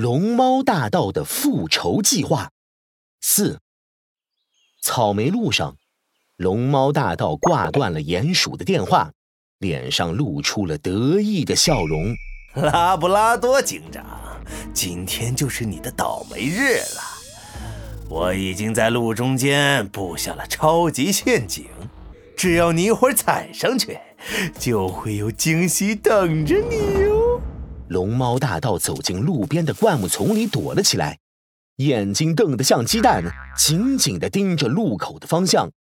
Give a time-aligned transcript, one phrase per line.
[0.00, 2.52] 龙猫大盗的复仇计划
[3.20, 3.60] 四。
[4.80, 5.76] 草莓路上，
[6.38, 9.12] 龙猫大盗挂断了鼹鼠的电话，
[9.58, 12.14] 脸上露出了得意的笑容。
[12.54, 14.02] 拉布拉多警长，
[14.72, 17.02] 今天就是你的倒霉日了。
[18.08, 21.66] 我已经在路中间布下了超级陷阱，
[22.34, 23.98] 只要你一会儿踩上去，
[24.58, 27.09] 就会有惊喜等着你。
[27.90, 31.18] 龙猫大盗走进路边的灌木丛里躲了起来，
[31.78, 33.24] 眼睛瞪得像鸡蛋，
[33.56, 35.72] 紧紧地盯着路口的方向，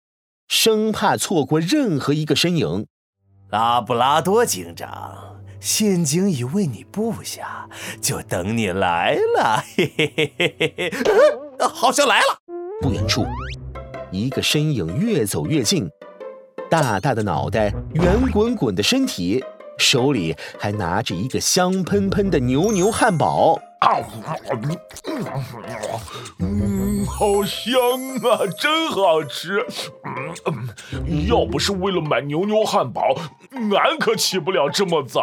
[0.48, 2.86] 生怕错过任何一个身影。
[3.50, 7.68] 拉布拉多警长，陷阱已为你布下，
[8.00, 9.62] 就等你来了。
[9.76, 12.38] 嘿嘿嘿嘿嘿嘿，好像来了。
[12.80, 13.26] 不远处，
[14.10, 15.86] 一个身影越走越近，
[16.70, 19.44] 大大的脑袋，圆滚滚的身体。
[19.78, 23.58] 手里还拿着一个香喷喷的牛牛汉堡，
[26.38, 27.80] 嗯，好香
[28.30, 29.64] 啊，真好吃。
[30.04, 33.02] 嗯，要不是为了买牛牛汉堡，
[33.52, 35.22] 俺可起不了这么早。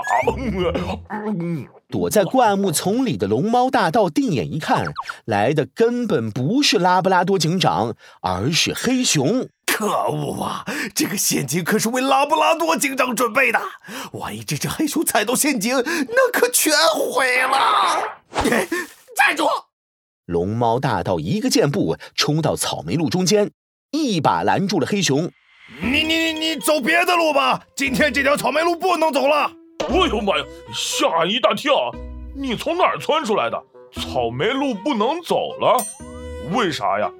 [1.87, 4.85] 躲在灌木丛里的龙猫大盗定眼一看，
[5.25, 9.47] 来的根本不是拉布拉多警长，而是黑熊。
[9.75, 10.63] 可恶啊！
[10.95, 13.59] 这个陷阱可是为拉布拉多警长准备的，
[14.13, 18.21] 万一这只黑熊踩到陷阱，那可全毁了！
[19.17, 19.45] 站住！
[20.27, 23.51] 龙猫大盗一个箭步冲到草莓路中间，
[23.91, 25.29] 一把拦住了黑熊。
[25.81, 29.51] 你你你你走别的路吧，今天这条草莓路不能走了。
[29.89, 31.91] 哎呦妈呀，吓俺一大跳！
[32.33, 33.61] 你从哪儿窜出来的？
[33.91, 35.85] 草莓路不能走了？
[36.53, 37.11] 为啥呀？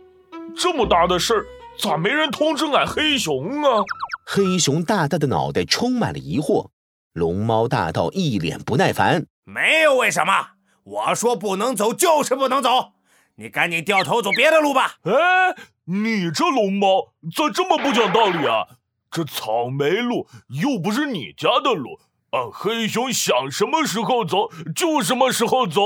[0.56, 1.46] 这么大的事儿！
[1.78, 3.84] 咋没人通知俺黑熊啊？
[4.26, 6.70] 黑熊大大的脑袋充满了疑惑，
[7.14, 10.52] 龙猫大盗一脸不耐烦：“没有为什么，
[10.84, 12.94] 我说不能走就是不能走，
[13.36, 18.68] 你赶紧掉头走别的路吧。”哎，你这龙猫咋这么不讲道理啊？
[19.12, 22.00] 这草莓路又不是你家的路，
[22.32, 25.82] 俺黑熊想什么时候走就什么时候走。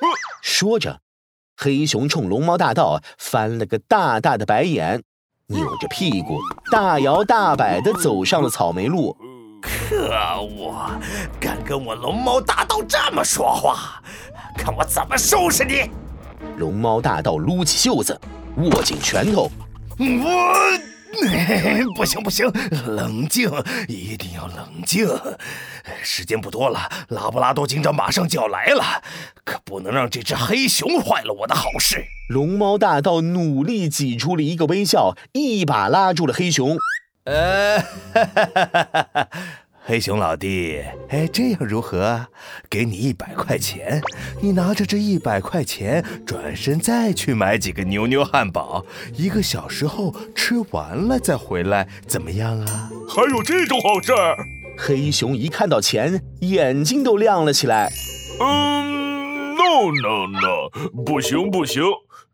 [0.00, 0.08] 哼！
[0.40, 1.00] 说着，
[1.56, 5.02] 黑熊冲龙猫大盗翻了个大大的白眼。
[5.52, 6.40] 扭着屁股，
[6.70, 9.14] 大摇大摆地走上了草莓路。
[9.60, 10.06] 可
[10.40, 10.90] 恶！
[11.38, 14.02] 敢跟我龙猫大盗这么说话，
[14.56, 15.90] 看我怎么收拾你！
[16.56, 18.18] 龙猫大盗撸起袖子，
[18.56, 19.50] 握紧拳头。
[19.98, 20.91] 我。
[21.94, 22.50] 不行不行，
[22.86, 23.50] 冷静，
[23.88, 25.08] 一定要冷静。
[26.02, 29.02] 时间不多了，拉布拉多警长马上就要来了，
[29.44, 32.04] 可不能让这只黑熊坏了我的好事。
[32.28, 36.78] 龙猫大盗努力挤出了一个微笑，一把拉住了黑熊。
[37.24, 39.28] 呃，哈哈哈哈哈。
[39.84, 42.28] 黑熊老弟，哎，这样如何？
[42.70, 44.00] 给你一百块钱，
[44.40, 52.90] 你拿着这一百块钱，转身再去买几个牛牛汉堡，一个小时后吃完了再回来，怎么样啊？
[53.08, 54.36] 还有这种好事儿？
[54.78, 57.90] 黑熊一看到钱，眼睛都亮了起来。
[58.40, 61.82] 嗯，no no no，不行不行，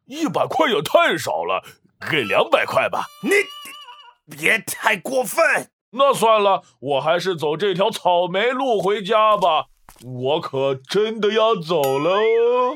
[0.04, 1.64] 一百块也太少了，
[2.10, 3.06] 给两百块吧。
[3.22, 5.70] 你别太过分。
[5.92, 9.66] 那算了，我还是走这条草莓路回家吧。
[10.04, 12.20] 我可真的要走了。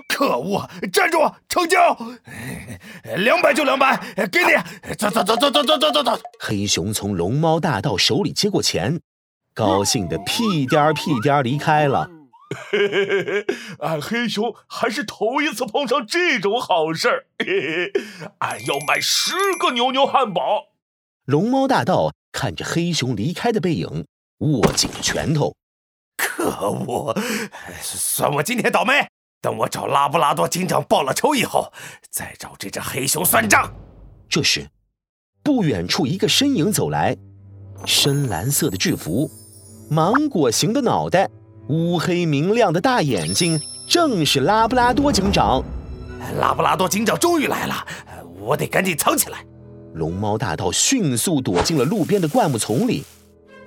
[0.08, 0.68] 可恶！
[0.90, 1.18] 站住！
[1.46, 1.96] 成交！
[3.18, 3.96] 两百就两百，
[4.32, 4.94] 给你。
[4.94, 6.18] 走走走走走走走走走。
[6.40, 8.98] 黑熊从龙猫大盗手里接过钱，
[9.54, 12.08] 高兴的屁颠儿屁颠儿离开了。
[12.70, 13.46] 嘿嘿嘿嘿，
[13.80, 17.26] 俺黑熊还是头一次碰上这种好事儿。
[17.38, 17.92] 嘿嘿，
[18.38, 20.68] 俺要买十个牛牛汉堡。
[21.26, 22.10] 龙猫大盗。
[22.42, 24.04] 看着黑熊离开的背影，
[24.38, 25.54] 握紧了拳头。
[26.16, 27.16] 可恶！
[27.80, 28.94] 算我今天倒霉。
[29.40, 31.72] 等我找拉布拉多警长报了仇以后，
[32.10, 33.72] 再找这只黑熊算账。
[34.28, 34.68] 这时，
[35.44, 37.16] 不远处一个身影走来，
[37.86, 39.30] 深蓝色的制服，
[39.88, 41.30] 芒果形的脑袋，
[41.68, 45.62] 乌黑明亮的大眼睛，正是拉布拉多警长。
[46.40, 47.86] 拉布拉多警长终于来了，
[48.40, 49.46] 我得赶紧藏起来。
[49.94, 53.04] 龙猫大盗迅速躲进了路边的灌木丛里，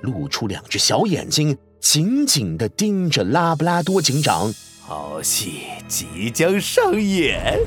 [0.01, 4.53] 露出两只小眼睛，紧紧地盯着拉布拉多警长。
[4.81, 7.59] 好戏即将上演。